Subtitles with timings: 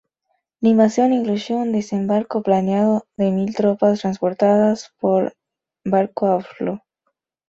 [0.61, 5.35] La invasión incluyó un desembarco planeado de mil tropas transportadas por
[5.85, 6.81] barco a Oslo.